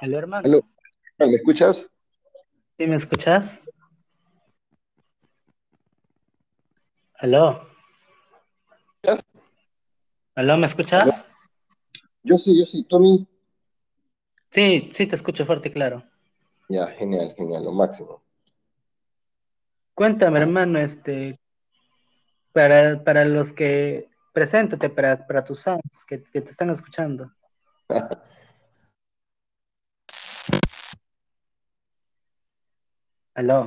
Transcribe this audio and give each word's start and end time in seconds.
Aló, 0.00 0.18
hermano. 0.18 0.46
Aló, 0.46 0.62
¿me 1.18 1.36
escuchas? 1.36 1.88
¿Sí 2.78 2.86
me 2.86 2.96
escuchas? 2.96 3.60
Aló. 7.18 7.66
¿Escuchas? 9.02 9.24
Aló, 10.34 10.56
¿me 10.58 10.66
escuchas? 10.66 11.32
Yo 12.22 12.36
sí, 12.36 12.58
yo 12.58 12.66
sí. 12.66 12.86
¿Tommy? 12.88 13.26
Sí, 14.50 14.90
sí, 14.92 15.06
te 15.06 15.16
escucho 15.16 15.46
fuerte 15.46 15.68
y 15.68 15.72
claro. 15.72 16.04
Ya, 16.68 16.88
genial, 16.88 17.34
genial, 17.36 17.64
lo 17.64 17.72
máximo. 17.72 18.22
Cuéntame, 19.94 20.40
hermano, 20.40 20.78
este, 20.78 21.40
para, 22.52 23.02
para 23.02 23.24
los 23.24 23.54
que, 23.54 24.10
preséntate 24.34 24.90
para, 24.90 25.26
para 25.26 25.42
tus 25.42 25.62
fans 25.62 26.04
que, 26.06 26.22
que 26.22 26.42
te 26.42 26.50
están 26.50 26.68
escuchando. 26.68 27.32
Aló. 33.36 33.58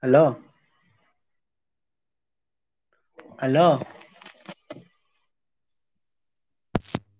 Aló. 0.00 0.38
Aló. 3.38 3.80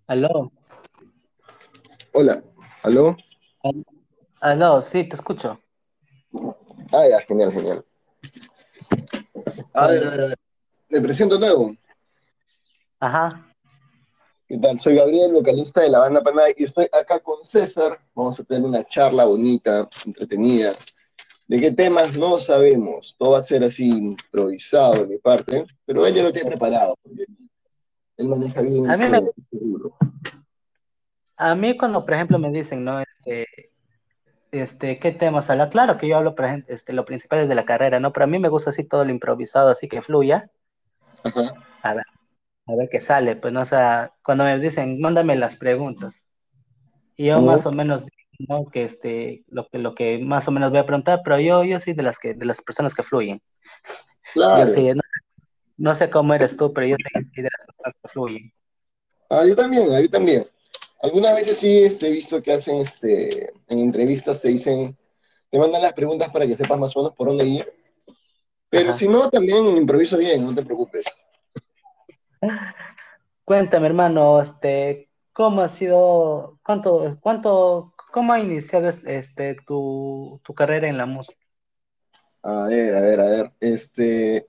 Aló. 0.07 0.51
Hola, 2.13 2.43
¿aló? 2.83 3.17
Al- 3.63 3.85
Aló, 4.41 4.81
sí, 4.83 5.05
te 5.05 5.17
escucho. 5.17 5.61
Ah, 6.93 7.07
ya, 7.09 7.21
genial, 7.27 7.53
genial. 7.53 7.85
A 9.75 9.87
ver, 9.89 10.05
a 10.07 10.11
ver, 10.11 10.21
a 10.21 10.27
ver. 10.29 10.37
Me 10.89 11.01
presento 11.01 11.39
nuevo. 11.39 11.75
ajá, 13.01 13.54
¿Qué 14.55 14.61
tal? 14.61 14.79
Soy 14.79 14.95
Gabriel, 14.95 15.33
vocalista 15.33 15.81
de 15.81 15.89
la 15.89 15.99
banda 15.99 16.23
Panay, 16.23 16.55
y 16.57 16.63
estoy 16.63 16.87
acá 16.93 17.19
con 17.19 17.43
César. 17.43 17.99
Vamos 18.15 18.39
a 18.39 18.45
tener 18.45 18.63
una 18.63 18.85
charla 18.85 19.25
bonita, 19.25 19.89
entretenida. 20.07 20.77
¿De 21.49 21.61
qué 21.61 21.73
temas? 21.73 22.17
No 22.17 22.39
sabemos. 22.39 23.17
Todo 23.19 23.33
va 23.33 23.39
a 23.39 23.43
ser 23.43 23.65
así 23.65 23.89
improvisado 23.89 24.95
de 24.95 25.07
mi 25.09 25.19
parte, 25.19 25.67
pero 25.85 26.07
él 26.07 26.15
ya 26.15 26.23
lo 26.23 26.33
tiene 26.33 26.51
preparado, 26.51 26.97
porque 27.03 27.25
él 28.17 28.29
maneja 28.29 28.63
bien 28.63 28.89
a 28.89 28.97
mí 28.97 29.03
ese, 29.03 29.11
me, 29.11 29.23
a 31.37 31.55
mí 31.57 31.77
cuando, 31.77 32.05
por 32.05 32.15
ejemplo, 32.15 32.39
me 32.39 32.53
dicen, 32.53 32.85
¿no? 32.85 33.01
Este, 33.01 33.73
este, 34.53 35.01
¿qué 35.01 35.11
temas 35.11 35.51
habla? 35.51 35.69
Claro 35.69 35.99
que 35.99 36.07
yo 36.07 36.17
hablo, 36.17 36.37
por 36.37 36.45
ejemplo, 36.45 36.73
este, 36.73 36.93
lo 36.93 37.05
principal 37.05 37.41
es 37.41 37.49
de 37.49 37.57
la 37.57 37.65
carrera, 37.65 37.99
¿no? 37.99 38.13
Pero 38.13 38.23
a 38.23 38.29
mí 38.29 38.39
me 38.39 38.51
gusta 38.51 38.71
así 38.71 38.85
todo 38.85 39.05
lo 39.05 39.11
improvisado, 39.11 39.71
así 39.71 39.89
que 39.89 40.01
fluya. 40.01 40.49
Ajá. 41.25 41.55
A 41.83 41.95
ver, 41.95 42.05
a 42.67 42.77
ver 42.77 42.89
qué 42.91 43.01
sale, 43.01 43.37
pues, 43.37 43.53
¿no? 43.53 43.63
O 43.63 43.65
sea, 43.67 44.15
cuando 44.23 44.45
me 44.45 44.59
dicen, 44.59 45.01
mándame 45.01 45.37
las 45.37 45.57
preguntas. 45.57 46.27
Y 47.17 47.27
yo 47.29 47.43
más 47.43 47.65
Ujú. 47.65 47.67
o 47.67 47.73
menos 47.73 48.07
¿no? 48.49 48.67
Que 48.67 48.85
este, 48.85 49.45
lo 49.49 49.69
que, 49.69 49.79
lo 49.79 49.95
que 49.95 50.19
más 50.19 50.49
o 50.49 50.53
menos 50.53 50.71
voy 50.71 50.81
a 50.81 50.87
preguntar, 50.87 51.21
pero 51.25 51.41
yo, 51.41 51.65
yo 51.65 51.81
soy 51.81 51.95
de 51.95 52.03
las 52.05 52.19
que, 52.19 52.35
de 52.35 52.47
las 52.47 52.63
personas 52.63 52.95
que 52.95 53.03
fluyen. 53.05 53.43
Yo 54.51 54.67
sí, 54.67 54.83
Claro. 54.83 54.95
no, 54.95 55.03
no 55.79 55.95
sé 55.95 56.11
cómo 56.11 56.35
eres 56.35 56.57
tú, 56.57 56.73
pero 56.75 56.87
yo 56.89 56.97
soy 57.03 57.43
de 57.45 57.51
las 57.51 57.67
personas 57.67 57.95
que 58.03 58.09
fluyen. 58.11 58.55
Ah, 59.31 59.45
yo 59.47 59.55
también, 59.57 59.93
ah, 59.93 60.01
yo 60.01 60.09
también. 60.11 60.47
Algunas 61.03 61.35
veces 61.35 61.59
sí 61.59 61.85
este, 61.85 62.09
he 62.09 62.11
visto 62.11 62.43
que 62.43 62.53
hacen 62.53 62.77
este, 62.77 63.51
en 63.69 63.79
entrevistas, 63.81 64.41
te 64.41 64.49
dicen, 64.49 64.97
te 65.51 65.59
mandan 65.59 65.83
las 65.83 65.93
preguntas 65.95 66.31
para 66.33 66.47
que 66.47 66.57
sepas 66.57 66.79
más 66.79 66.97
o 66.97 67.01
menos 67.01 67.15
por 67.17 67.29
dónde 67.29 67.45
ir, 67.47 67.67
pero 68.71 68.93
Ajá. 68.93 68.99
si 68.99 69.09
no, 69.09 69.31
también 69.31 69.67
improviso 69.77 70.19
bien, 70.19 70.45
no 70.45 70.55
te 70.55 70.63
preocupes. 70.65 71.07
Cuéntame, 73.45 73.87
hermano, 73.89 74.41
este, 74.41 75.09
¿cómo 75.33 75.61
ha 75.63 75.69
sido, 75.69 76.59
cuánto, 76.65 77.19
cuánto, 77.21 77.93
cómo 78.13 78.33
ha 78.33 78.41
iniciado 78.41 78.89
es- 78.89 79.05
este, 79.05 79.57
tu, 79.67 80.41
tu 80.45 80.55
carrera 80.55 80.89
en 80.89 80.97
la 80.97 81.07
música? 81.07 81.41
A 82.43 82.67
ver, 82.67 82.95
a 82.95 83.01
ver, 83.01 83.21
a 83.21 83.25
ver, 83.25 83.53
este, 83.61 84.47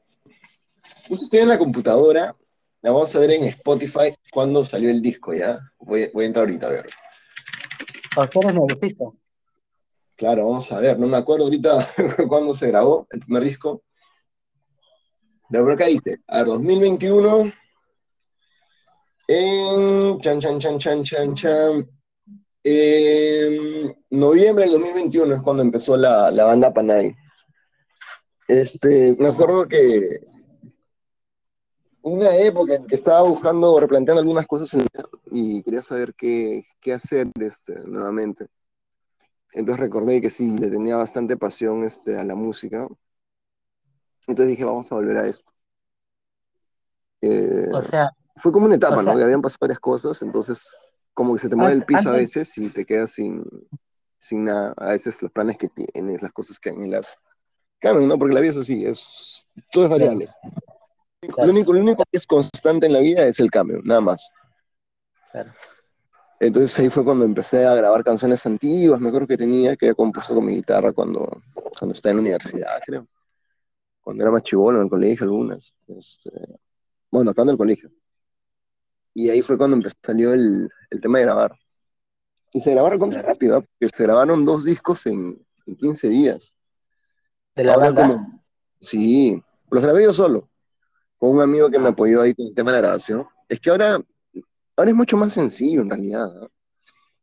justo 1.07 1.25
estoy 1.25 1.39
en 1.39 1.49
la 1.49 1.57
computadora, 1.57 2.35
la 2.81 2.91
vamos 2.91 3.15
a 3.15 3.19
ver 3.19 3.31
en 3.31 3.43
Spotify 3.45 4.15
cuando 4.31 4.65
salió 4.65 4.89
el 4.89 5.01
disco, 5.01 5.33
¿ya? 5.33 5.59
Voy, 5.79 6.09
voy 6.13 6.23
a 6.23 6.27
entrar 6.27 6.45
ahorita 6.45 6.67
a 6.67 6.71
ver. 6.71 6.89
Eres 8.33 8.53
nuevecito. 8.53 9.15
Claro, 10.15 10.45
vamos 10.47 10.71
a 10.71 10.79
ver, 10.79 10.97
no 10.97 11.07
me 11.07 11.17
acuerdo 11.17 11.45
ahorita 11.45 11.89
cuándo 12.29 12.55
se 12.55 12.67
grabó 12.67 13.05
el 13.11 13.19
primer 13.19 13.43
disco, 13.43 13.81
pero 15.49 15.63
por 15.63 15.73
acá 15.73 15.85
dice, 15.87 16.17
a 16.27 16.37
ver, 16.37 16.47
2021, 16.47 17.51
en 19.27 20.19
chan, 20.19 20.39
chan, 20.39 20.59
chan, 21.35 21.89
noviembre 24.09 24.65
del 24.65 24.73
2021 24.73 25.35
es 25.35 25.41
cuando 25.41 25.63
empezó 25.63 25.97
la, 25.97 26.31
la 26.31 26.45
banda 26.45 26.73
Panay. 26.73 27.15
Este, 28.47 29.15
me 29.17 29.29
acuerdo 29.29 29.67
que 29.67 30.19
una 32.03 32.35
época 32.37 32.75
en 32.75 32.85
que 32.85 32.95
estaba 32.95 33.23
buscando, 33.23 33.79
replanteando 33.79 34.21
algunas 34.21 34.45
cosas 34.45 34.69
y 35.31 35.63
quería 35.63 35.81
saber 35.81 36.13
qué, 36.13 36.63
qué 36.79 36.93
hacer 36.93 37.31
este, 37.39 37.73
nuevamente. 37.87 38.45
Entonces 39.53 39.79
recordé 39.79 40.21
que 40.21 40.29
sí, 40.29 40.55
le 40.57 40.69
tenía 40.69 40.97
bastante 40.97 41.37
pasión 41.37 41.83
este, 41.83 42.19
a 42.19 42.23
la 42.23 42.35
música. 42.35 42.87
Entonces 44.27 44.51
dije, 44.51 44.65
vamos 44.65 44.91
a 44.91 44.95
volver 44.95 45.17
a 45.17 45.27
esto. 45.27 45.51
O 47.73 47.81
sea, 47.81 48.11
fue 48.35 48.51
como 48.51 48.65
una 48.65 48.75
o 48.75 48.77
etapa, 48.77 49.03
¿no? 49.03 49.13
sea, 49.13 49.15
Que 49.15 49.23
habían 49.23 49.41
pasado 49.41 49.59
varias 49.61 49.79
cosas, 49.79 50.21
entonces 50.21 50.61
como 51.13 51.33
que 51.35 51.41
se 51.41 51.49
te 51.49 51.55
mueve 51.55 51.75
el 51.75 51.83
antes, 51.83 51.85
piso 51.85 52.09
a 52.09 52.13
antes, 52.13 52.35
veces 52.35 52.57
y 52.57 52.69
te 52.69 52.85
quedas 52.85 53.11
sin, 53.11 53.43
sin 54.17 54.45
nada. 54.45 54.73
A 54.77 54.91
veces 54.91 55.21
los 55.21 55.31
planes 55.31 55.57
que 55.57 55.69
tienes, 55.69 56.21
las 56.21 56.31
cosas 56.31 56.59
que 56.59 56.69
anhelas 56.71 57.17
cambian, 57.79 58.09
¿no? 58.09 58.17
Porque 58.19 58.33
la 58.35 58.41
vida 58.41 58.51
es 58.51 58.57
así, 58.57 58.85
es, 58.85 59.47
todo 59.71 59.85
es 59.85 59.89
claro, 59.95 60.17
variable. 60.17 60.29
Lo 61.21 61.33
claro, 61.33 61.51
único, 61.51 61.73
lo 61.73 61.79
único 61.81 62.03
que 62.11 62.17
es 62.17 62.27
constante 62.27 62.85
en 62.87 62.93
la 62.93 62.99
vida 62.99 63.25
es 63.27 63.39
el 63.39 63.51
cambio, 63.51 63.81
nada 63.83 64.01
más. 64.01 64.29
claro, 65.31 65.53
Entonces 66.39 66.77
ahí 66.79 66.89
fue 66.89 67.03
cuando 67.05 67.25
empecé 67.25 67.65
a 67.65 67.75
grabar 67.75 68.03
canciones 68.03 68.45
antiguas, 68.45 68.99
me 68.99 69.09
acuerdo 69.09 69.27
que 69.27 69.37
tenía, 69.37 69.75
que 69.77 69.87
había 69.87 69.95
compuesto 69.95 70.35
con 70.35 70.45
mi 70.45 70.55
guitarra 70.55 70.93
cuando, 70.93 71.41
cuando 71.77 71.93
estaba 71.93 72.11
en 72.11 72.17
la 72.17 72.21
universidad, 72.21 72.81
creo. 72.85 73.07
Cuando 74.01 74.23
era 74.23 74.31
más 74.31 74.43
chivolo 74.43 74.77
en 74.77 74.83
el 74.85 74.89
colegio, 74.89 75.23
algunas. 75.25 75.73
Este, 75.87 76.31
bueno, 77.11 77.31
acá 77.31 77.41
en 77.43 77.49
el 77.49 77.57
colegio. 77.57 77.89
Y 79.15 79.29
ahí 79.31 79.41
fue 79.41 79.57
cuando 79.57 79.77
empezó, 79.77 79.95
salió 80.03 80.33
el, 80.33 80.69
el 80.91 81.01
tema 81.01 81.19
de 81.19 81.25
grabar. 81.25 81.57
Y 82.51 82.61
se 82.61 82.71
grabaron 82.71 82.99
contra 82.99 83.23
rápido, 83.23 83.57
¿ah? 83.57 83.61
porque 83.61 83.93
se 83.95 84.03
grabaron 84.03 84.45
dos 84.45 84.65
discos 84.65 85.05
en, 85.07 85.41
en 85.65 85.75
15 85.77 86.09
días. 86.09 86.53
¿De 87.55 87.63
la 87.63 87.73
Ahora 87.75 87.87
banda? 87.91 88.01
como, 88.01 88.43
sí, 88.79 89.41
los 89.71 89.83
grabé 89.83 90.03
yo 90.03 90.13
solo, 90.13 90.49
con 91.17 91.31
un 91.31 91.41
amigo 91.41 91.69
que 91.71 91.79
me 91.79 91.87
Ah, 91.87 91.91
apoyó 91.91 92.21
ahí 92.21 92.35
con 92.35 92.47
el 92.47 92.53
tema 92.53 92.71
de 92.71 92.77
la 92.77 92.81
grabación. 92.81 93.25
Es 93.49 93.59
que 93.61 93.69
ahora, 93.71 94.01
ahora 94.77 94.91
es 94.91 94.95
mucho 94.95 95.17
más 95.17 95.33
sencillo 95.33 95.81
en 95.81 95.89
realidad. 95.89 96.31
¿ah? 96.43 96.47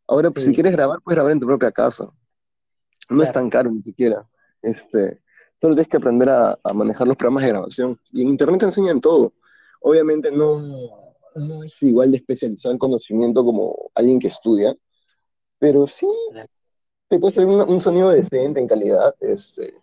Ahora, 0.08 0.30
pues, 0.30 0.46
si 0.46 0.52
quieres 0.54 0.72
grabar, 0.72 1.00
puedes 1.02 1.16
grabar 1.16 1.32
en 1.32 1.40
tu 1.40 1.46
propia 1.46 1.72
casa. 1.72 2.08
No 3.10 3.22
es 3.22 3.32
tan 3.32 3.50
caro 3.50 3.70
ni 3.70 3.82
siquiera. 3.82 4.26
Este, 4.62 5.20
solo 5.60 5.74
tienes 5.74 5.88
que 5.88 5.96
aprender 5.98 6.28
a, 6.30 6.58
a 6.62 6.72
manejar 6.72 7.06
los 7.06 7.16
programas 7.16 7.44
de 7.44 7.50
grabación. 7.50 8.00
Y 8.12 8.22
en 8.22 8.28
internet 8.30 8.60
te 8.60 8.66
enseñan 8.66 9.00
todo. 9.00 9.34
Obviamente 9.80 10.30
no, 10.30 11.11
no 11.34 11.62
es 11.64 11.82
igual 11.82 12.10
de 12.10 12.18
especializado 12.18 12.72
en 12.72 12.78
conocimiento 12.78 13.44
como 13.44 13.90
alguien 13.94 14.18
que 14.18 14.28
estudia, 14.28 14.74
pero 15.58 15.86
sí 15.86 16.06
te 17.08 17.18
puede 17.18 17.34
salir 17.34 17.48
un, 17.48 17.60
un 17.68 17.80
sonido 17.80 18.10
decente, 18.10 18.60
en 18.60 18.68
calidad, 18.68 19.14
este, 19.20 19.74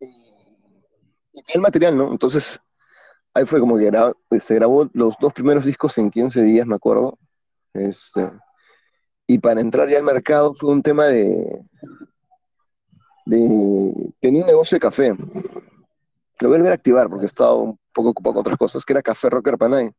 y, 0.00 0.06
y 1.32 1.42
el 1.54 1.60
material, 1.60 1.96
¿no? 1.96 2.10
Entonces, 2.10 2.60
ahí 3.34 3.46
fue 3.46 3.60
como 3.60 3.78
que 3.78 3.90
pues, 4.28 4.44
se 4.44 4.54
grabó 4.54 4.88
los 4.92 5.14
dos 5.20 5.32
primeros 5.32 5.64
discos 5.64 5.96
en 5.98 6.10
15 6.10 6.42
días, 6.42 6.66
me 6.66 6.76
acuerdo. 6.76 7.18
Este, 7.72 8.30
y 9.26 9.38
para 9.38 9.60
entrar 9.60 9.88
ya 9.88 9.98
al 9.98 10.04
mercado 10.04 10.54
fue 10.54 10.70
un 10.72 10.82
tema 10.82 11.06
de, 11.06 11.62
de... 13.26 14.14
Tenía 14.20 14.42
un 14.42 14.48
negocio 14.48 14.76
de 14.76 14.80
café. 14.80 15.14
Lo 16.40 16.48
voy 16.48 16.56
a 16.56 16.58
volver 16.58 16.72
a 16.72 16.74
activar 16.74 17.08
porque 17.08 17.26
estaba 17.26 17.54
un 17.54 17.78
poco 17.98 18.10
ocupado 18.10 18.34
con 18.34 18.40
otras 18.40 18.58
cosas, 18.58 18.84
que 18.84 18.92
era 18.92 19.02
Café 19.02 19.28
Rocker 19.28 19.58
Panay. 19.58 19.90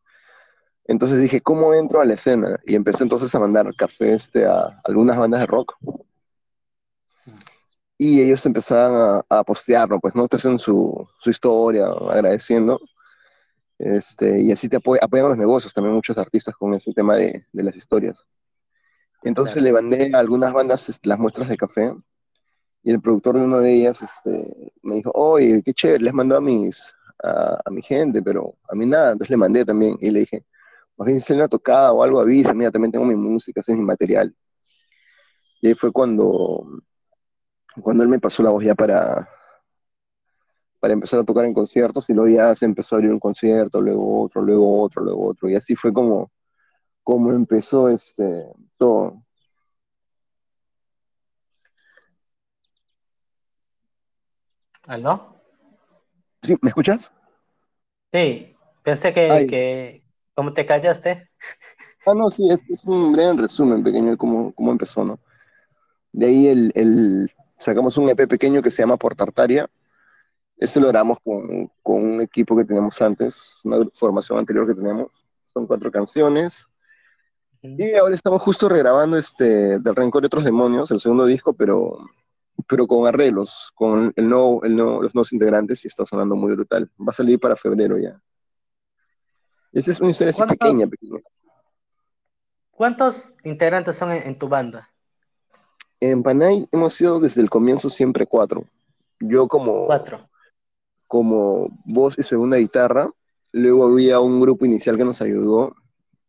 Entonces 0.85 1.19
dije, 1.19 1.41
¿cómo 1.41 1.73
entro 1.73 2.01
a 2.01 2.05
la 2.05 2.13
escena? 2.15 2.59
Y 2.65 2.75
empecé 2.75 3.03
entonces 3.03 3.33
a 3.35 3.39
mandar 3.39 3.75
café 3.75 4.13
este, 4.13 4.45
a 4.45 4.81
algunas 4.83 5.17
bandas 5.17 5.41
de 5.41 5.45
rock. 5.45 5.75
Y 7.97 8.21
ellos 8.21 8.45
empezaban 8.45 9.23
a, 9.29 9.39
a 9.39 9.43
postearlo, 9.43 9.99
pues, 9.99 10.15
¿no? 10.15 10.27
Te 10.27 10.37
hacen 10.37 10.57
su, 10.57 11.07
su 11.19 11.29
historia, 11.29 11.87
agradeciendo. 11.87 12.79
Este, 13.77 14.41
y 14.41 14.51
así 14.51 14.67
te 14.67 14.77
apoy- 14.77 14.99
apoyan 15.01 15.27
los 15.29 15.37
negocios 15.37 15.73
también 15.73 15.93
muchos 15.95 16.17
artistas 16.17 16.55
con 16.55 16.73
ese 16.73 16.91
tema 16.93 17.15
de, 17.17 17.45
de 17.51 17.63
las 17.63 17.75
historias. 17.75 18.17
Entonces 19.21 19.55
claro, 19.55 19.65
le 19.65 19.73
mandé 19.73 20.11
a 20.15 20.19
algunas 20.19 20.53
bandas 20.53 20.87
este, 20.89 21.07
las 21.09 21.19
muestras 21.19 21.49
de 21.49 21.57
café 21.57 21.93
y 22.83 22.91
el 22.91 23.01
productor 23.01 23.37
de 23.37 23.43
una 23.43 23.59
de 23.59 23.73
ellas 23.73 24.01
este, 24.01 24.71
me 24.81 24.95
dijo, 24.95 25.11
oye, 25.13 25.61
qué 25.63 25.73
chévere, 25.73 26.05
les 26.05 26.13
mandado 26.13 26.39
a, 26.39 26.41
mis, 26.41 26.93
a, 27.23 27.69
mi 27.71 27.81
gente, 27.81 28.21
pero 28.21 28.55
a 28.69 28.75
mí 28.75 28.85
nada. 28.85 29.11
Entonces 29.13 29.31
le 29.31 29.37
mandé 29.37 29.65
también 29.65 29.97
y 30.01 30.09
le 30.11 30.21
dije, 30.21 30.45
más 30.97 31.07
bien 31.07 31.21
si 31.21 31.33
una 31.33 31.47
tocada 31.47 31.93
o 31.93 32.03
algo, 32.03 32.19
avisa, 32.19 32.53
mira, 32.53 32.71
también 32.71 32.91
tengo 32.91 33.05
mi 33.05 33.15
música, 33.15 33.61
ese 33.61 33.71
es 33.71 33.77
mi 33.77 33.83
material. 33.83 34.35
Y 35.61 35.67
ahí 35.67 35.75
fue 35.75 35.91
cuando, 35.91 36.65
cuando 37.81 38.03
él 38.03 38.09
me 38.09 38.19
pasó 38.19 38.43
la 38.43 38.49
voz 38.51 38.63
ya 38.63 38.75
para, 38.75 39.29
para 40.79 40.93
empezar 40.93 41.19
a 41.19 41.23
tocar 41.23 41.45
en 41.45 41.53
conciertos 41.53 42.09
y 42.09 42.13
luego 42.13 42.29
ya 42.35 42.55
se 42.55 42.65
empezó 42.65 42.95
a 42.95 42.97
abrir 42.99 43.11
un 43.11 43.19
concierto, 43.19 43.81
luego 43.81 44.23
otro, 44.23 44.41
luego 44.41 44.81
otro, 44.81 45.03
luego 45.03 45.27
otro. 45.29 45.49
Y 45.49 45.55
así 45.55 45.75
fue 45.75 45.93
como, 45.93 46.31
como 47.03 47.31
empezó 47.33 47.89
este, 47.89 48.45
todo. 48.77 49.23
¿Aló? 54.83 55.38
¿Sí? 56.41 56.55
¿Me 56.61 56.69
escuchas? 56.69 57.11
Sí, 58.13 58.55
pensé 58.83 59.13
que, 59.13 59.47
que 59.49 60.03
como 60.33 60.53
te 60.53 60.65
callaste. 60.65 61.29
Ah, 62.05 62.13
no, 62.13 62.31
sí, 62.31 62.49
es, 62.49 62.69
es 62.69 62.83
un 62.85 63.13
gran 63.13 63.37
resumen 63.37 63.83
pequeño 63.83 64.11
de 64.11 64.17
cómo, 64.17 64.53
cómo 64.53 64.71
empezó, 64.71 65.03
¿no? 65.03 65.19
De 66.11 66.27
ahí 66.27 66.47
el, 66.47 66.71
el, 66.75 67.31
sacamos 67.59 67.97
un 67.97 68.09
EP 68.09 68.27
pequeño 68.27 68.61
que 68.61 68.71
se 68.71 68.81
llama 68.81 68.97
Por 68.97 69.15
Tartaria. 69.15 69.69
Eso 70.57 70.79
lo 70.79 70.87
grabamos 70.87 71.19
con, 71.23 71.71
con 71.83 72.03
un 72.03 72.21
equipo 72.21 72.55
que 72.55 72.65
teníamos 72.65 73.01
antes, 73.01 73.59
una 73.63 73.85
formación 73.93 74.39
anterior 74.39 74.67
que 74.67 74.75
teníamos. 74.75 75.11
Son 75.45 75.67
cuatro 75.67 75.91
canciones. 75.91 76.65
Y 77.61 77.93
ahora 77.95 78.15
estamos 78.15 78.41
justo 78.41 78.69
regrabando 78.69 79.17
este 79.17 79.79
Del 79.79 79.95
Rencor 79.95 80.23
y 80.23 80.27
otros 80.27 80.45
demonios, 80.45 80.91
el 80.91 80.99
segundo 80.99 81.25
disco, 81.25 81.53
pero 81.53 81.97
pero 82.69 82.85
con 82.85 83.07
arreglos, 83.07 83.71
con 83.73 84.13
el 84.15 84.29
nuevo, 84.29 84.63
el 84.63 84.75
nuevo, 84.75 85.01
los 85.01 85.15
nuevos 85.15 85.33
integrantes 85.33 85.83
y 85.83 85.87
está 85.87 86.05
sonando 86.05 86.35
muy 86.35 86.53
brutal. 86.53 86.89
Va 86.99 87.09
a 87.09 87.13
salir 87.13 87.39
para 87.39 87.55
febrero 87.55 87.97
ya. 87.97 88.21
Esa 89.71 89.91
es 89.91 89.99
una 89.99 90.11
historia 90.11 90.29
así 90.29 90.43
pequeña, 90.43 90.85
pequeña. 90.85 91.19
¿Cuántos 92.69 93.33
integrantes 93.43 93.97
son 93.97 94.11
en, 94.11 94.37
tu 94.37 94.47
banda? 94.47 94.87
En 95.99 96.21
Panay 96.21 96.67
hemos 96.71 96.93
sido 96.93 97.19
desde 97.19 97.41
el 97.41 97.49
comienzo 97.49 97.89
siempre 97.89 98.27
cuatro. 98.27 98.63
Yo 99.19 99.47
como... 99.47 99.87
Cuatro. 99.87 100.29
Como 101.07 101.69
voz 101.85 102.19
y 102.19 102.23
segunda 102.23 102.57
guitarra. 102.57 103.09
Luego 103.51 103.87
había 103.87 104.19
un 104.19 104.39
grupo 104.39 104.65
inicial 104.65 104.95
que 104.95 105.05
nos 105.05 105.21
ayudó. 105.23 105.75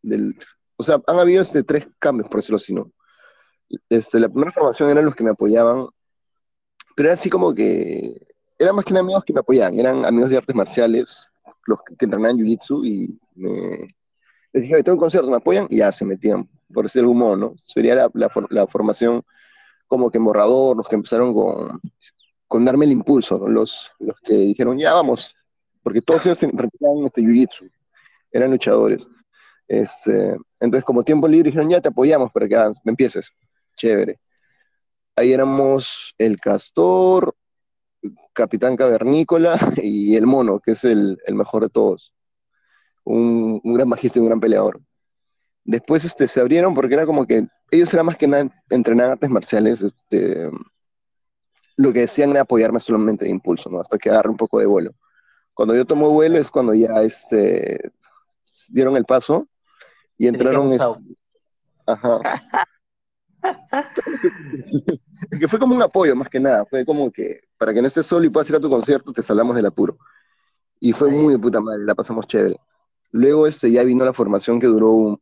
Del, 0.01 0.39
o 0.77 0.83
sea, 0.83 1.03
han 1.07 1.19
habido 1.19 1.43
este, 1.43 1.63
tres 1.63 1.87
cambios, 1.99 2.31
por 2.31 2.41
decirlo 2.41 2.57
así, 2.57 2.73
¿no? 2.73 2.91
Este, 3.91 4.19
la 4.19 4.31
primera 4.31 4.53
formación 4.53 4.89
eran 4.89 5.05
los 5.05 5.15
que 5.15 5.23
me 5.23 5.31
apoyaban 5.31 5.87
pero 7.01 7.09
era 7.09 7.15
así 7.15 7.31
como 7.31 7.55
que, 7.55 8.27
eran 8.59 8.77
más 8.77 8.85
que 8.85 8.95
amigos 8.95 9.25
que 9.25 9.33
me 9.33 9.41
apoyaban, 9.41 9.81
eran 9.81 10.05
amigos 10.05 10.29
de 10.29 10.37
artes 10.37 10.55
marciales, 10.55 11.31
los 11.65 11.79
que 11.83 12.05
entrenaban 12.05 12.37
Jiu-Jitsu 12.37 12.87
y 12.87 13.19
me, 13.37 13.89
les 14.53 14.65
dije, 14.65 14.83
tengo 14.83 14.97
un 14.97 15.01
concierto, 15.01 15.31
¿me 15.31 15.39
apoyan? 15.39 15.67
Y 15.71 15.79
ya 15.79 15.93
se 15.93 16.05
metían, 16.05 16.47
por 16.71 16.85
decir 16.85 17.01
algún 17.01 17.17
modo, 17.17 17.37
¿no? 17.39 17.55
Sería 17.67 17.95
la, 17.95 18.11
la, 18.51 18.67
formación 18.67 19.23
como 19.89 20.11
que 20.11 20.19
morrador, 20.19 20.77
los 20.77 20.87
que 20.89 20.97
empezaron 20.97 21.33
con, 21.33 21.81
con 22.47 22.67
darme 22.67 22.85
el 22.85 22.93
impulso, 22.93 23.49
los, 23.49 23.91
los 23.99 24.21
que 24.21 24.35
dijeron, 24.35 24.79
ya 24.79 24.93
vamos, 24.93 25.35
porque 25.83 26.03
todos 26.03 26.27
ellos 26.27 26.37
practicaban 26.37 27.07
este 27.07 27.23
jiu-jitsu, 27.23 27.71
eran 28.31 28.51
luchadores. 28.51 29.09
Este, 29.67 30.37
entonces, 30.61 30.85
como 30.85 31.03
tiempo 31.03 31.27
libre, 31.27 31.49
dijeron, 31.49 31.71
ya 31.71 31.81
te 31.81 31.89
apoyamos 31.89 32.31
para 32.31 32.47
que 32.47 32.57
me 32.85 32.91
empieces. 32.91 33.33
Chévere. 33.75 34.21
Ahí 35.21 35.35
éramos 35.35 36.15
el 36.17 36.41
castor, 36.41 37.37
capitán 38.33 38.75
cavernícola 38.75 39.59
y 39.77 40.17
el 40.17 40.27
mono, 40.27 40.61
que 40.61 40.71
es 40.71 40.83
el, 40.85 41.19
mejor 41.35 41.65
de 41.65 41.69
todos. 41.69 42.15
Un, 43.05 43.61
gran 43.63 43.87
magista 43.87 44.19
y 44.19 44.23
un 44.23 44.29
gran 44.29 44.41
peleador. 44.41 44.81
Después 45.63 46.07
este, 46.07 46.27
se 46.27 46.41
abrieron 46.41 46.75
porque 46.75 46.95
era 46.95 47.05
como 47.05 47.27
que 47.27 47.47
ellos 47.71 47.93
eran 47.93 48.07
más 48.07 48.17
que 48.17 48.29
nada 48.29 48.49
entrenar 48.71 49.11
artes 49.11 49.29
marciales. 49.29 49.83
Este, 49.83 50.51
lo 51.77 51.93
que 51.93 52.01
decían 52.01 52.31
era 52.31 52.41
apoyarme 52.41 52.81
solamente 52.81 53.27
de 53.27 53.31
impulso, 53.31 53.69
¿no? 53.69 53.79
hasta 53.79 53.99
que 53.99 54.09
agarre 54.09 54.31
un 54.31 54.39
poco 54.39 54.59
de 54.59 54.65
vuelo. 54.65 54.95
Cuando 55.53 55.75
yo 55.75 55.85
tomo 55.85 56.09
vuelo 56.09 56.39
es 56.39 56.51
cuando 56.51 56.73
ya 56.73 57.03
este, 57.03 57.93
dieron 58.71 58.97
el 58.97 59.05
paso 59.05 59.47
y 60.17 60.29
entraron. 60.29 60.73
Este, 60.73 60.95
ajá. 61.85 62.21
que 65.41 65.49
fue 65.49 65.59
como 65.59 65.75
un 65.75 65.83
apoyo 65.83 66.15
más 66.17 66.29
que 66.29 66.41
nada, 66.41 66.65
fue 66.65 66.85
como 66.85 67.11
que 67.11 67.41
para 67.57 67.73
que 67.73 67.81
no 67.81 67.89
estés 67.89 68.07
solo 68.07 68.25
y 68.25 68.31
puedas 68.31 68.49
ir 68.51 68.57
a 68.57 68.61
tu 68.61 68.71
concierto, 68.71 69.13
te 69.13 69.23
salamos 69.23 69.57
del 69.57 69.67
apuro. 69.67 69.99
Y 70.79 70.93
fue 70.93 71.11
muy 71.11 71.35
de 71.35 71.39
puta 71.39 71.61
madre, 71.61 71.85
la 71.85 71.95
pasamos 71.95 72.27
chévere. 72.27 72.59
Luego 73.13 73.47
este, 73.47 73.71
ya 73.71 73.83
vino 73.83 74.05
la 74.05 74.13
formación 74.13 74.61
que 74.61 74.67
duró 74.67 74.93
un 74.93 75.21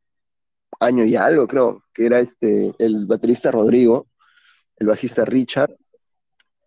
año 0.81 1.05
y 1.05 1.17
algo, 1.17 1.47
creo, 1.47 1.83
que 1.93 2.07
era 2.07 2.21
este, 2.21 2.75
el 2.79 3.07
baterista 3.07 3.51
Rodrigo, 3.51 4.07
el 4.77 4.87
bajista 4.87 5.25
Richard, 5.25 5.75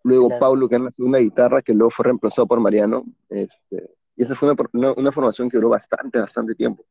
luego 0.04 0.38
Pablo, 0.40 0.68
que 0.68 0.76
era 0.76 0.86
la 0.86 0.92
segunda 0.92 1.20
guitarra, 1.20 1.62
que 1.62 1.74
luego 1.74 1.92
fue 1.92 2.06
reemplazado 2.06 2.48
por 2.48 2.60
Mariano. 2.60 3.06
Este, 3.30 3.92
y 4.16 4.24
esa 4.24 4.36
fue 4.36 4.54
una, 4.74 4.92
una 4.94 5.12
formación 5.12 5.50
que 5.50 5.58
duró 5.58 5.70
bastante, 5.70 6.20
bastante 6.20 6.56
tiempo 6.56 6.86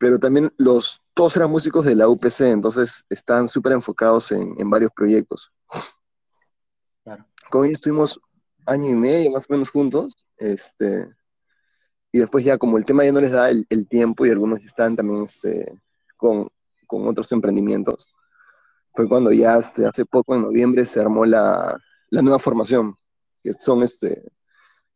pero 0.00 0.18
también 0.18 0.50
los, 0.56 1.02
todos 1.20 1.36
eran 1.36 1.50
músicos 1.50 1.84
de 1.84 1.94
la 1.94 2.08
UPC, 2.08 2.40
entonces 2.46 3.04
estaban 3.10 3.46
súper 3.46 3.72
enfocados 3.72 4.32
en, 4.32 4.54
en, 4.58 4.70
varios 4.70 4.90
proyectos. 4.90 5.52
Con 7.50 7.66
ellos 7.66 7.74
estuvimos 7.74 8.18
año 8.64 8.88
y 8.88 8.94
medio 8.94 9.30
más 9.30 9.44
o 9.46 9.52
menos 9.52 9.68
juntos, 9.68 10.16
este, 10.38 11.06
y 12.10 12.20
después 12.20 12.42
ya 12.42 12.56
como 12.56 12.78
el 12.78 12.86
tema 12.86 13.04
ya 13.04 13.12
no 13.12 13.20
les 13.20 13.32
da 13.32 13.50
el, 13.50 13.66
el 13.68 13.86
tiempo 13.86 14.24
y 14.24 14.30
algunos 14.30 14.64
están 14.64 14.96
también 14.96 15.24
este, 15.24 15.78
con, 16.16 16.48
con, 16.86 17.06
otros 17.06 17.30
emprendimientos, 17.32 18.08
fue 18.94 19.06
cuando 19.06 19.30
ya 19.30 19.58
este, 19.58 19.84
hace 19.84 20.06
poco, 20.06 20.34
en 20.34 20.40
noviembre, 20.40 20.86
se 20.86 21.02
armó 21.02 21.26
la, 21.26 21.78
la 22.08 22.22
nueva 22.22 22.38
formación, 22.38 22.96
que 23.42 23.52
son 23.60 23.82
este, 23.82 24.22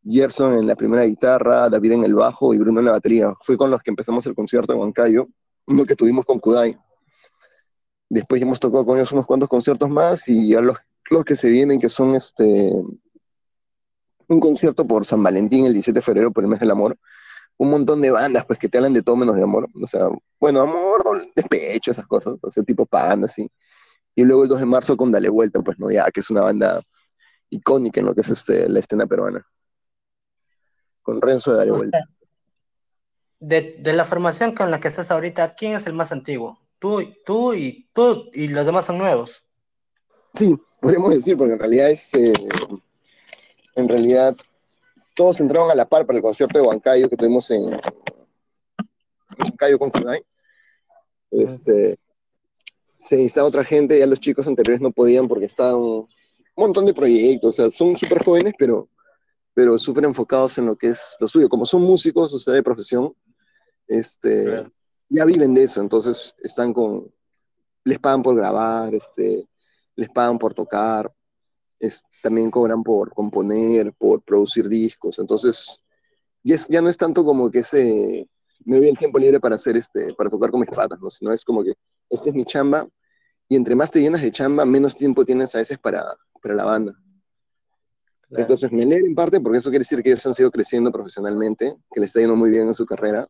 Gerson 0.03 0.57
en 0.57 0.67
la 0.67 0.75
primera 0.75 1.05
guitarra, 1.05 1.69
David 1.69 1.93
en 1.93 2.05
el 2.05 2.15
bajo 2.15 2.55
y 2.55 2.59
Bruno 2.59 2.81
en 2.81 2.87
la 2.87 2.93
batería. 2.93 3.35
Fue 3.43 3.59
con 3.59 3.71
los 3.71 3.83
que 3.83 3.91
empezamos 3.91 4.25
el 4.25 4.35
concierto 4.35 4.73
en 4.73 4.79
Huancayo, 4.79 5.29
uno 5.67 5.85
que 5.85 5.97
tuvimos 5.97 6.25
con 6.25 6.39
Kudai. 6.39 6.79
Después 8.09 8.41
hemos 8.43 8.61
tocado 8.61 8.85
con 8.85 8.97
ellos 8.97 9.13
unos 9.13 9.27
cuantos 9.27 9.49
conciertos 9.49 9.89
más 9.91 10.29
y 10.29 10.51
ya 10.51 10.61
los, 10.61 10.77
los 11.11 11.25
que 11.25 11.37
se 11.37 11.49
vienen, 11.49 11.81
que 11.81 11.89
son 11.89 12.15
este 12.15 12.73
un 14.27 14.41
concierto 14.41 14.87
por 14.87 15.05
San 15.05 15.23
Valentín 15.23 15.67
el 15.67 15.75
17 15.75 15.99
de 15.99 16.03
febrero 16.03 16.33
por 16.33 16.45
el 16.45 16.51
mes 16.51 16.61
del 16.61 16.71
amor. 16.71 16.97
Un 17.57 17.71
montón 17.71 18.01
de 18.01 18.11
bandas 18.11 18.45
pues 18.47 18.59
que 18.59 18.69
te 18.69 18.79
hablan 18.79 18.95
de 18.95 19.03
todo 19.03 19.17
menos 19.17 19.37
de 19.37 19.43
amor. 19.43 19.69
O 19.81 19.87
sea, 19.87 20.09
bueno, 20.41 20.63
amor, 20.63 21.27
despecho, 21.37 21.91
esas 21.91 22.07
cosas, 22.07 22.37
o 22.43 22.51
sea, 22.51 22.63
tipo 22.63 22.87
pan, 22.87 23.25
así. 23.25 23.51
Y 24.15 24.23
luego 24.25 24.45
el 24.45 24.49
2 24.49 24.61
de 24.61 24.67
marzo 24.67 24.97
con 24.97 25.13
Dale 25.13 25.29
Vuelta, 25.29 25.61
pues 25.61 25.79
no, 25.79 25.91
ya 25.91 26.11
que 26.11 26.21
es 26.21 26.31
una 26.31 26.43
banda 26.43 26.81
icónica 27.51 28.01
en 28.01 28.07
lo 28.07 28.15
que 28.15 28.23
es 28.23 28.31
este, 28.31 28.69
la 28.69 28.81
escena 28.81 29.07
peruana 29.07 29.47
con 31.05 31.21
Renzo 31.21 31.57
de 31.57 31.71
Vuelta. 31.71 32.09
De, 33.47 33.77
de, 33.79 33.93
la 33.93 34.07
formación 34.07 34.55
con 34.55 34.71
la 34.71 34.81
que 34.81 34.89
estás 34.89 35.11
ahorita, 35.11 35.55
¿quién 35.55 35.77
es 35.77 35.87
el 35.87 35.93
más 35.93 36.13
antiguo? 36.13 36.59
Tú, 36.79 37.13
tú 37.27 37.53
y 37.53 37.87
tú 37.93 38.31
y 38.33 38.49
los 38.49 38.65
demás 38.65 38.87
son 38.87 38.97
nuevos. 38.97 39.45
Sí, 40.33 40.57
podríamos 40.81 41.11
decir, 41.11 41.37
porque 41.37 41.53
en 41.53 41.59
realidad 41.59 41.91
este, 41.91 42.33
en 43.75 43.89
realidad 43.89 44.35
todos 45.15 45.41
entraron 45.41 45.71
a 45.71 45.75
la 45.75 45.87
par 45.87 46.07
para 46.07 46.17
el 46.17 46.23
concierto 46.23 46.59
de 46.59 46.67
Huancayo 46.67 47.09
que 47.11 47.17
tuvimos 47.17 47.51
en, 47.51 47.79
Huancayo 49.39 49.79
con 49.79 49.91
Kudai. 49.91 50.25
Este, 51.31 51.99
se 53.07 53.17
necesitaba 53.17 53.49
otra 53.49 53.65
gente, 53.65 53.99
ya 53.99 54.07
los 54.07 54.21
chicos 54.21 54.47
anteriores 54.47 54.81
no 54.81 54.91
podían 54.91 55.29
porque 55.29 55.45
estaban 55.45 55.77
un 55.77 56.09
montón 56.57 56.87
de 56.87 56.95
proyectos, 56.95 57.51
o 57.51 57.53
sea, 57.53 57.71
son 57.71 57.95
súper 57.95 58.25
jóvenes, 58.25 58.55
pero 58.59 58.89
pero 59.55 59.79
súper 59.79 60.05
enfocados 60.05 60.59
en 60.59 60.67
lo 60.67 60.77
que 60.77 60.89
es 60.89 61.17
lo 61.21 61.29
suyo. 61.29 61.49
Como 61.49 61.65
son 61.65 61.83
músicos, 61.83 62.35
o 62.35 62.39
sea, 62.39 62.53
de 62.53 62.63
profesión, 62.63 63.15
este, 63.87 64.67
ya 65.09 65.25
viven 65.25 65.55
de 65.55 65.65
eso, 65.65 65.81
entonces 65.81 66.35
están 66.43 66.73
con, 66.73 67.13
les 67.85 67.99
pagan 67.99 68.23
por 68.23 68.35
grabar, 68.35 68.95
este, 68.95 69.49
les 69.97 70.09
pagan 70.09 70.39
por 70.39 70.55
tocar, 70.55 71.13
es, 71.79 72.03
también 72.23 72.51
cobran 72.51 72.83
por 72.83 73.13
componer, 73.13 73.93
por 73.95 74.23
producir 74.23 74.69
discos, 74.69 75.19
entonces 75.19 75.83
ya, 76.43 76.57
ya 76.69 76.81
no 76.81 76.89
es 76.89 76.97
tanto 76.97 77.25
como 77.25 77.51
que 77.51 77.61
ese, 77.61 78.29
me 78.65 78.79
doy 78.79 78.89
el 78.89 78.99
tiempo 78.99 79.19
libre 79.19 79.41
para 79.41 79.57
hacer 79.57 79.77
este, 79.77 80.15
para 80.15 80.31
tocar 80.31 80.51
con 80.51 80.61
mis 80.61 80.71
patas, 80.71 81.01
¿no? 81.01 81.11
sino 81.11 81.33
es 81.33 81.45
como 81.45 81.63
que 81.63 81.75
esta 82.09 82.29
es 82.29 82.35
mi 82.35 82.45
chamba, 82.45 82.89
y 83.49 83.57
entre 83.57 83.75
más 83.75 83.91
te 83.91 84.01
llenas 84.01 84.23
de 84.23 84.31
chamba, 84.31 84.65
menos 84.65 84.97
tiempo 84.97 85.25
tienes 85.25 85.55
a 85.55 85.59
veces 85.59 85.79
para, 85.79 86.05
para 86.43 86.55
la 86.55 86.65
banda. 86.65 86.95
Entonces 88.31 88.73
me 88.73 88.85
leen 88.85 89.07
en 89.07 89.15
parte 89.15 89.41
porque 89.41 89.59
eso 89.59 89.71
quiere 89.71 89.83
decir 89.83 90.03
que 90.03 90.11
ellos 90.11 90.27
han 90.27 90.35
sido 90.35 90.51
creciendo 90.51 90.91
profesionalmente, 90.91 91.77
que 91.93 92.01
les 92.01 92.09
está 92.09 92.21
yendo 92.21 92.37
muy 92.37 92.51
bien 92.51 92.69
en 92.69 92.75
su 92.75 92.87
carrera, 92.87 93.29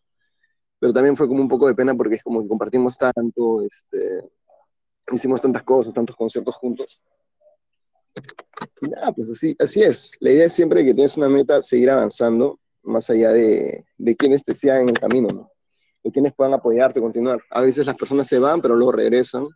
pero 0.84 0.92
también 0.92 1.16
fue 1.16 1.26
como 1.26 1.40
un 1.40 1.48
poco 1.48 1.66
de 1.66 1.74
pena 1.74 1.94
porque 1.94 2.16
es 2.16 2.22
como 2.22 2.42
que 2.42 2.46
compartimos 2.46 2.98
tanto, 2.98 3.62
este, 3.62 4.22
hicimos 5.10 5.40
tantas 5.40 5.62
cosas, 5.62 5.94
tantos 5.94 6.14
conciertos 6.14 6.56
juntos. 6.56 7.00
Y 8.82 8.88
nada, 8.88 9.10
pues 9.12 9.30
así, 9.30 9.56
así 9.58 9.80
es. 9.80 10.14
La 10.20 10.30
idea 10.30 10.44
es 10.44 10.52
siempre 10.52 10.84
que 10.84 10.92
tienes 10.92 11.16
una 11.16 11.30
meta, 11.30 11.62
seguir 11.62 11.88
avanzando, 11.88 12.60
más 12.82 13.08
allá 13.08 13.30
de, 13.32 13.86
de 13.96 14.14
quién 14.14 14.34
esté 14.34 14.54
sea 14.54 14.78
en 14.78 14.90
el 14.90 15.00
camino, 15.00 15.28
¿no? 15.28 15.50
de 16.02 16.12
quienes 16.12 16.34
puedan 16.34 16.52
apoyarte, 16.52 17.00
continuar. 17.00 17.42
A 17.48 17.62
veces 17.62 17.86
las 17.86 17.96
personas 17.96 18.26
se 18.26 18.38
van, 18.38 18.60
pero 18.60 18.76
luego 18.76 18.92
regresan, 18.92 19.48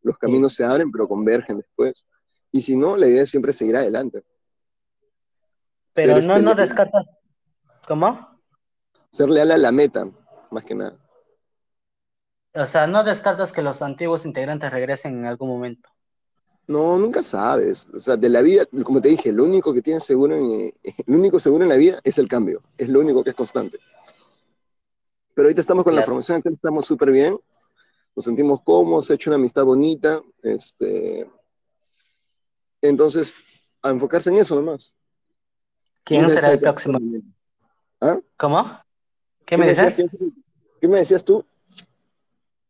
los 0.00 0.16
caminos 0.16 0.54
se 0.54 0.64
abren, 0.64 0.90
pero 0.90 1.06
convergen 1.06 1.58
después. 1.58 2.06
Y 2.50 2.62
si 2.62 2.74
no, 2.74 2.96
la 2.96 3.06
idea 3.06 3.24
es 3.24 3.28
siempre 3.28 3.52
seguir 3.52 3.76
adelante. 3.76 4.22
Pero 5.92 6.12
no, 6.12 6.18
este 6.20 6.40
no 6.40 6.54
descartas. 6.54 7.06
¿Cómo? 7.86 8.40
Ser 9.12 9.28
leal 9.28 9.50
a 9.50 9.58
la 9.58 9.72
meta, 9.72 10.10
más 10.50 10.64
que 10.64 10.74
nada. 10.74 10.96
O 12.54 12.66
sea, 12.66 12.86
no 12.86 13.04
descartas 13.04 13.52
que 13.52 13.62
los 13.62 13.82
antiguos 13.82 14.24
integrantes 14.24 14.70
regresen 14.70 15.18
en 15.18 15.26
algún 15.26 15.48
momento. 15.48 15.88
No, 16.66 16.98
nunca 16.98 17.22
sabes. 17.22 17.86
O 17.94 17.98
sea, 17.98 18.16
de 18.16 18.28
la 18.28 18.42
vida, 18.42 18.66
como 18.84 19.00
te 19.00 19.08
dije, 19.08 19.32
lo 19.32 19.44
único 19.44 19.72
que 19.72 19.80
tienes 19.80 20.04
seguro 20.04 20.36
en, 20.36 20.50
eh, 20.50 20.74
lo 21.06 21.18
único 21.18 21.40
seguro 21.40 21.64
en 21.64 21.70
la 21.70 21.76
vida 21.76 22.00
es 22.04 22.18
el 22.18 22.28
cambio. 22.28 22.62
Es 22.76 22.88
lo 22.88 23.00
único 23.00 23.24
que 23.24 23.30
es 23.30 23.36
constante. 23.36 23.78
Pero 25.34 25.46
ahorita 25.46 25.60
estamos 25.60 25.84
con 25.84 25.94
la 25.94 26.02
formación, 26.02 26.42
estamos 26.44 26.84
súper 26.84 27.10
bien. 27.10 27.38
Nos 28.16 28.24
sentimos 28.24 28.60
cómodos, 28.62 29.08
he 29.08 29.14
hecho 29.14 29.30
una 29.30 29.36
amistad 29.36 29.64
bonita. 29.64 30.20
Este... 30.42 31.30
Entonces, 32.82 33.34
a 33.82 33.90
enfocarse 33.90 34.30
en 34.30 34.38
eso 34.38 34.56
nomás. 34.56 34.92
¿Quién 36.04 36.28
será 36.28 36.52
el 36.52 36.60
próximo? 36.60 36.98
¿Ah? 38.00 38.18
¿Cómo? 38.36 38.78
¿Qué, 39.48 39.56
me 39.56 39.66
decías? 39.66 39.96
¿Qué 40.78 40.86
me 40.88 40.98
decías 40.98 41.24
tú? 41.24 41.42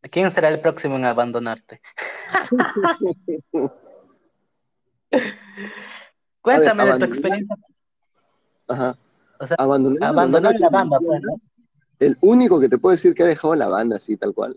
¿Quién 0.09 0.31
será 0.31 0.47
el 0.47 0.61
próximo 0.61 0.95
en 0.95 1.03
abandonarte? 1.03 1.81
Cuéntame 6.41 6.85
de 6.85 6.99
tu 6.99 7.03
experiencia. 7.03 7.53
Ajá. 8.69 8.97
O 9.41 9.47
sea, 9.47 9.57
abandonar, 9.59 10.13
la 10.57 10.69
banda, 10.69 10.99
pues, 10.99 11.51
El 11.99 12.17
único 12.21 12.61
que 12.61 12.69
te 12.69 12.77
puedo 12.77 12.91
decir 12.91 13.13
que 13.13 13.23
ha 13.23 13.27
dejado 13.27 13.55
la 13.55 13.67
banda 13.67 13.97
así, 13.97 14.15
tal 14.15 14.33
cual, 14.33 14.55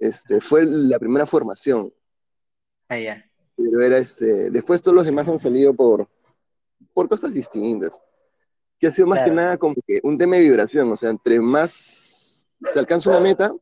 este, 0.00 0.40
fue 0.40 0.64
la 0.66 0.98
primera 0.98 1.26
formación. 1.26 1.94
Ah, 2.88 2.98
ya. 2.98 3.24
Pero 3.56 3.80
era 3.82 3.98
este, 3.98 4.50
después 4.50 4.82
todos 4.82 4.96
los 4.96 5.06
demás 5.06 5.28
han 5.28 5.38
salido 5.38 5.74
por, 5.74 6.08
por 6.92 7.08
cosas 7.08 7.32
distintas. 7.32 8.02
Que 8.78 8.88
ha 8.88 8.90
sido 8.90 9.06
más 9.06 9.24
que 9.24 9.30
nada 9.30 9.56
como 9.56 9.74
que 9.86 10.00
un 10.02 10.18
tema 10.18 10.36
de 10.36 10.42
vibración, 10.42 10.90
o 10.92 10.96
sea, 10.96 11.10
entre 11.10 11.40
más 11.40 12.48
se 12.70 12.78
alcanza 12.78 13.10
una 13.10 13.20
meta, 13.20 13.52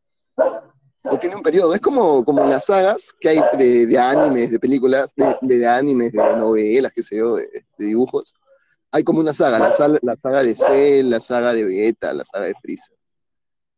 o 1.05 1.19
tiene 1.19 1.37
un 1.37 1.43
periodo. 1.43 1.75
Es 1.75 1.81
como, 1.81 2.25
como 2.25 2.45
las 2.45 2.67
sagas 2.67 3.13
que 3.21 3.29
hay 3.29 3.41
de, 3.59 3.87
de 3.87 3.99
animes, 3.99 4.51
de 4.51 4.59
películas, 4.59 5.15
de, 5.15 5.37
de, 5.43 5.67
animes, 5.67 6.13
de 6.13 6.19
novelas, 6.19 6.93
qué 6.95 7.03
sé 7.03 7.17
yo, 7.17 7.37
de, 7.37 7.65
dibujos. 7.79 8.35
Hay 8.91 9.05
como 9.05 9.21
una 9.21 9.35
saga, 9.35 9.59
la, 9.59 9.73
saga, 9.73 9.99
la 10.03 10.17
saga 10.17 10.43
de 10.43 10.55
Cell, 10.55 11.11
la 11.11 11.21
saga 11.21 11.53
de 11.53 11.65
Vegeta, 11.65 12.13
la 12.13 12.25
saga 12.25 12.47
de 12.47 12.55
Freezer. 12.55 12.97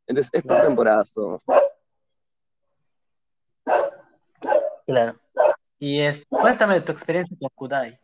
Entonces 0.06 0.30
es 0.32 0.42
por 0.42 0.60
temporadas 0.60 1.14
Claro. 4.86 5.18
Y 5.78 6.00
es, 6.00 6.24
cuéntame 6.28 6.80
tu 6.80 6.92
experiencia 6.92 7.36
con 7.40 7.48
Kudai. 7.54 7.98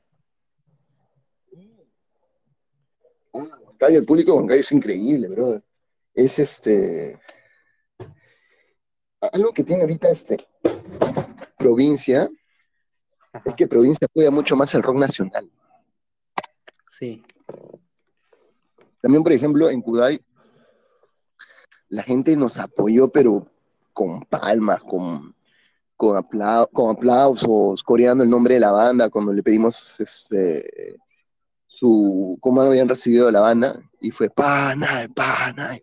El 3.80 4.04
público 4.04 4.32
de 4.32 4.38
Huancayo 4.38 4.60
es 4.60 4.72
increíble, 4.72 5.28
brother. 5.28 5.62
Es 6.14 6.38
este 6.38 7.18
algo 9.20 9.52
que 9.52 9.62
tiene 9.62 9.82
ahorita 9.82 10.10
este 10.10 10.46
provincia 11.56 12.28
es 13.44 13.54
que 13.54 13.66
provincia 13.66 14.08
cuida 14.12 14.30
mucho 14.30 14.56
más 14.56 14.74
el 14.74 14.82
rock 14.82 14.96
nacional. 14.96 15.50
Sí. 16.90 17.24
También, 19.00 19.22
por 19.22 19.32
ejemplo, 19.32 19.70
en 19.70 19.80
Kudai, 19.80 20.20
la 21.88 22.02
gente 22.02 22.36
nos 22.36 22.58
apoyó, 22.58 23.08
pero 23.08 23.46
con 23.92 24.20
palmas, 24.22 24.82
con, 24.82 25.34
con, 25.96 26.16
aplausos, 26.16 27.82
coreando 27.82 28.22
el 28.22 28.30
nombre 28.30 28.54
de 28.54 28.60
la 28.60 28.72
banda 28.72 29.10
cuando 29.10 29.32
le 29.32 29.42
pedimos 29.42 29.96
este, 29.98 30.98
su, 31.78 32.38
cómo 32.40 32.62
habían 32.62 32.88
recibido 32.88 33.30
la 33.30 33.40
banda, 33.40 33.80
y 34.00 34.10
fue 34.10 34.28
pana, 34.28 35.08
pana. 35.14 35.78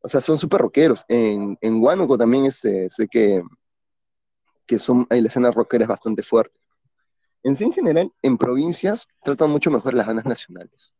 O 0.00 0.08
sea, 0.08 0.20
son 0.20 0.38
súper 0.38 0.60
rockeros. 0.60 1.04
En, 1.08 1.56
en 1.60 1.82
Huánuco 1.82 2.18
también 2.18 2.46
este, 2.46 2.90
sé 2.90 3.06
que, 3.08 3.42
que 4.66 4.78
son, 4.78 5.06
la 5.08 5.16
escena 5.16 5.50
rockera 5.50 5.84
es 5.84 5.88
bastante 5.88 6.22
fuerte. 6.22 6.58
En 7.44 7.54
sí, 7.56 7.64
en 7.64 7.72
general, 7.72 8.12
en 8.22 8.36
provincias 8.36 9.06
tratan 9.22 9.50
mucho 9.50 9.70
mejor 9.70 9.94
las 9.94 10.06
bandas 10.06 10.26
nacionales. 10.26 10.92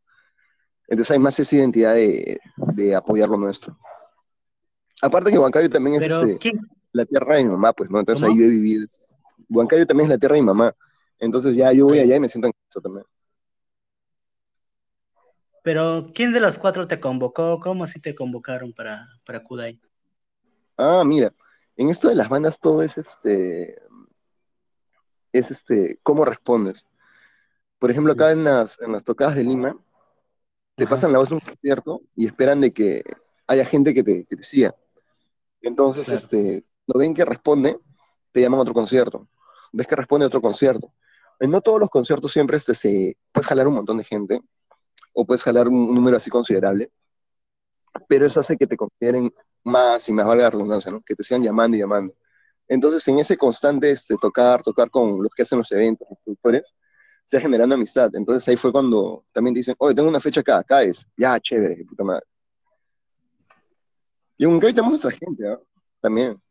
Entonces 0.87 1.11
hay 1.11 1.19
más 1.19 1.39
esa 1.39 1.55
identidad 1.55 1.95
de, 1.95 2.39
de 2.57 2.95
apoyar 2.95 3.29
lo 3.29 3.37
nuestro. 3.37 3.77
Aparte 5.01 5.31
que 5.31 5.39
Huancayo 5.39 5.69
también 5.69 6.01
es 6.01 6.03
este, 6.03 6.61
la 6.93 7.05
tierra 7.05 7.35
de 7.35 7.43
mi 7.43 7.51
mamá, 7.51 7.73
pues, 7.73 7.89
¿no? 7.89 7.99
Entonces 7.99 8.27
ahí 8.27 8.37
yo 8.37 8.45
he 8.45 8.49
vivido. 8.49 8.85
Huancayo 9.49 9.85
también 9.85 10.05
es 10.05 10.15
la 10.15 10.17
tierra 10.17 10.35
de 10.35 10.41
mi 10.41 10.47
mamá. 10.47 10.73
Entonces 11.19 11.55
ya 11.55 11.71
yo 11.73 11.85
voy 11.85 11.99
allá 11.99 12.15
y 12.15 12.19
me 12.19 12.29
siento 12.29 12.47
en 12.47 12.53
eso 12.69 12.79
también. 12.81 13.05
Pero, 15.63 16.11
¿quién 16.13 16.33
de 16.33 16.41
los 16.41 16.57
cuatro 16.57 16.87
te 16.87 16.99
convocó? 16.99 17.59
¿Cómo 17.59 17.85
así 17.85 17.99
te 17.99 18.13
convocaron 18.13 18.73
para, 18.73 19.07
para 19.25 19.41
Kudai? 19.43 19.81
Ah, 20.77 21.03
mira, 21.05 21.33
en 21.77 21.89
esto 21.89 22.09
de 22.09 22.15
las 22.15 22.29
bandas 22.29 22.59
todo 22.59 22.83
es 22.83 22.97
este, 22.97 23.81
es 25.31 25.51
este, 25.51 25.99
cómo 26.03 26.25
respondes. 26.25 26.85
Por 27.79 27.89
ejemplo, 27.91 28.13
acá 28.13 28.31
en 28.31 28.43
las, 28.43 28.79
en 28.81 28.91
las 28.91 29.03
tocadas 29.03 29.35
de 29.35 29.43
Lima, 29.43 29.77
te 30.75 30.85
pasan 30.85 31.13
la 31.13 31.19
voz 31.19 31.29
de 31.29 31.35
un 31.35 31.41
concierto 31.41 32.01
y 32.15 32.25
esperan 32.25 32.59
de 32.59 32.73
que 32.73 33.03
haya 33.47 33.65
gente 33.65 33.93
que 33.93 34.03
te, 34.03 34.25
que 34.25 34.35
te 34.35 34.43
siga. 34.43 34.75
Entonces, 35.61 36.09
este, 36.09 36.65
lo 36.87 36.99
ven 36.99 37.13
que 37.13 37.23
responde, 37.23 37.77
te 38.31 38.41
llaman 38.41 38.59
a 38.59 38.63
otro 38.63 38.73
concierto. 38.73 39.29
Ves 39.71 39.87
que 39.87 39.95
responde 39.95 40.25
a 40.25 40.27
otro 40.27 40.41
concierto. 40.41 40.93
En 41.39 41.51
no 41.51 41.61
todos 41.61 41.79
los 41.79 41.89
conciertos 41.89 42.31
siempre 42.31 42.57
este, 42.57 42.75
se 42.75 43.17
puede 43.31 43.47
jalar 43.47 43.67
un 43.67 43.75
montón 43.75 43.97
de 43.97 44.03
gente, 44.03 44.41
o 45.13 45.25
puedes 45.25 45.43
jalar 45.43 45.67
un, 45.67 45.93
número 45.93 46.17
así 46.17 46.29
considerable, 46.29 46.91
pero 48.07 48.25
eso 48.25 48.39
hace 48.39 48.57
que 48.57 48.67
te 48.67 48.77
consideren 48.77 49.33
más 49.63 50.07
y 50.09 50.11
más 50.11 50.25
valga 50.25 50.43
la 50.43 50.49
redundancia, 50.49 50.91
¿no? 50.91 51.01
Que 51.01 51.15
te 51.15 51.23
sigan 51.23 51.43
llamando 51.43 51.77
y 51.77 51.79
llamando. 51.81 52.15
Entonces, 52.67 53.07
en 53.07 53.19
ese 53.19 53.37
constante 53.37 53.91
este, 53.91 54.15
tocar, 54.17 54.63
tocar 54.63 54.89
con 54.89 55.21
los 55.21 55.31
que 55.33 55.43
hacen 55.43 55.59
los 55.59 55.71
eventos, 55.71 56.07
los 56.09 56.19
productores, 56.23 56.63
se 57.25 57.37
va 57.37 57.41
generando 57.41 57.75
amistad. 57.75 58.09
Entonces 58.15 58.47
ahí 58.47 58.57
fue 58.57 58.71
cuando 58.71 59.25
también 59.31 59.53
dicen, 59.53 59.75
oye, 59.77 59.95
tengo 59.95 60.09
una 60.09 60.19
fecha 60.19 60.41
acá, 60.41 60.59
acá 60.59 60.83
es, 60.83 61.05
ya, 61.17 61.39
chévere, 61.39 61.85
puta 61.85 62.03
madre. 62.03 62.25
Y 64.37 64.45
aunque 64.45 64.67
hoy 64.67 64.73
tenemos 64.73 65.01
nuestra 65.01 65.11
gente, 65.11 65.47
¿ah? 65.47 65.59
También. 66.01 66.41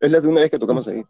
Es 0.00 0.10
la 0.10 0.20
segunda 0.20 0.40
vez 0.42 0.50
que 0.50 0.58
tocamos 0.58 0.86
ahí. 0.88 1.02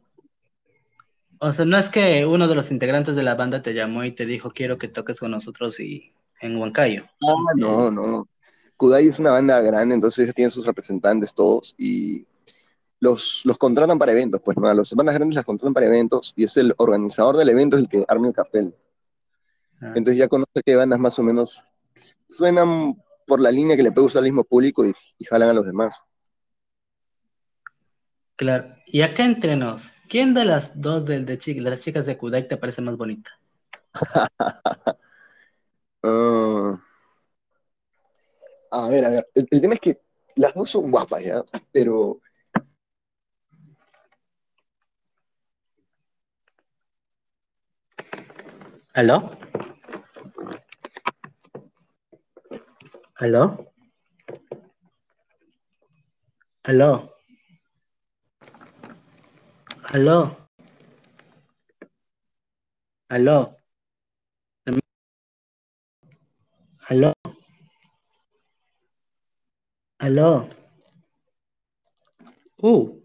O 1.42 1.52
sea, 1.54 1.64
no 1.64 1.78
es 1.78 1.88
que 1.88 2.26
uno 2.26 2.49
de 2.49 2.54
los 2.54 2.70
integrantes 2.70 3.16
de 3.16 3.23
la 3.23 3.35
banda 3.35 3.62
te 3.62 3.73
llamó 3.73 4.04
y 4.04 4.12
te 4.12 4.26
dijo, 4.26 4.50
quiero 4.50 4.76
que 4.76 4.88
toques 4.88 5.18
con 5.18 5.30
nosotros 5.30 5.80
y 5.80 6.12
en 6.42 6.56
Huancayo. 6.56 7.04
Ah, 7.26 7.35
no, 7.56 7.90
no. 7.90 8.28
Kudai 8.76 9.09
es 9.09 9.18
una 9.18 9.32
banda 9.32 9.59
grande, 9.62 9.94
entonces 9.94 10.35
tienen 10.35 10.50
sus 10.50 10.66
representantes 10.66 11.32
todos 11.32 11.75
y 11.78 12.26
los, 12.99 13.40
los 13.44 13.56
contratan 13.56 13.99
para 13.99 14.12
eventos, 14.12 14.42
pues, 14.44 14.59
¿no? 14.59 14.73
Los 14.75 14.92
bandas 14.92 15.14
grandes 15.14 15.35
las 15.35 15.47
contratan 15.47 15.73
para 15.73 15.87
eventos 15.87 16.35
y 16.37 16.44
es 16.44 16.54
el 16.59 16.75
organizador 16.76 17.38
del 17.38 17.49
evento 17.49 17.78
el 17.78 17.88
que 17.88 18.04
arma 18.06 18.28
el 18.28 18.35
cartel. 18.35 18.75
Ah. 19.80 19.94
Entonces 19.97 20.16
ya 20.16 20.28
conoce 20.28 20.61
que 20.62 20.76
bandas 20.76 21.00
más 21.00 21.18
o 21.18 21.23
menos 21.23 21.64
suenan 22.37 23.02
por 23.26 23.40
la 23.40 23.50
línea 23.50 23.78
que 23.78 23.82
le 23.82 23.92
puede 23.92 24.04
gustar 24.04 24.20
al 24.20 24.26
mismo 24.26 24.44
público 24.44 24.85
y, 24.85 24.92
y 25.16 25.25
jalan 25.25 25.49
a 25.49 25.54
los 25.54 25.64
demás. 25.64 25.94
Claro. 28.37 28.75
Y 28.87 29.00
acá 29.00 29.25
entre 29.25 29.56
nos, 29.56 29.92
¿quién 30.11 30.35
de 30.35 30.45
las 30.45 30.79
dos 30.81 31.07
de, 31.07 31.25
de, 31.25 31.61
las 31.62 31.81
chicas 31.81 32.05
de 32.05 32.19
Kudai 32.19 32.47
te 32.49 32.57
parece 32.59 32.83
más 32.83 32.97
bonita? 32.97 33.31
Ah. 36.02 36.81
a 38.71 38.88
ver, 38.88 39.05
a 39.05 39.11
ver. 39.11 39.29
El, 39.35 39.61
tema 39.61 39.75
es 39.75 39.81
que 39.81 40.00
las 40.37 40.55
dos 40.55 40.71
son 40.71 40.90
guapas, 40.90 41.23
¿ya? 41.23 41.45
Pero. 41.73 42.21
¿Aló? 48.95 49.31
¿Aló? 53.17 53.73
¿Aló? 56.64 57.20
Aló. 59.92 60.37
Aló. 63.09 63.56
Aló. 66.88 67.12
Aló. 69.99 70.49
Uh. 72.62 73.00